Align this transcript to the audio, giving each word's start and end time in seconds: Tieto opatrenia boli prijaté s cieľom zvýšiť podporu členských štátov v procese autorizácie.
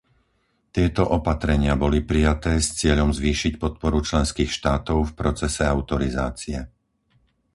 Tieto 0.75 1.03
opatrenia 1.17 1.73
boli 1.83 1.99
prijaté 2.11 2.53
s 2.57 2.67
cieľom 2.81 3.09
zvýšiť 3.19 3.53
podporu 3.63 3.99
členských 4.09 4.49
štátov 4.57 4.97
v 5.13 5.13
procese 5.19 5.61
autorizácie. 5.75 6.57